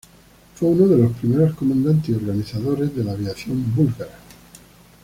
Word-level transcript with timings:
Fue 0.55 0.67
uno 0.69 0.87
de 0.87 0.97
los 0.97 1.11
primeros 1.17 1.53
comandantes 1.55 2.09
y 2.09 2.13
organizadores 2.13 2.95
de 2.95 3.03
la 3.03 3.11
aviación 3.11 3.63
búlgara. 3.75 4.17